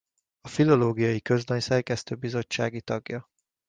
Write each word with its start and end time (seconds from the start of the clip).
A 0.41 0.47
Filológiai 0.47 1.21
Közlöny 1.21 1.59
szerkesztőbizottsági 1.59 2.81
tagja. 2.81 3.27